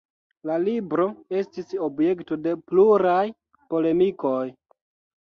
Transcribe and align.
La 0.49 0.53
libro 0.61 1.03
estis 1.41 1.69
objekto 1.87 2.37
de 2.47 2.53
pluraj 2.71 3.21
polemikoj. 3.75 4.41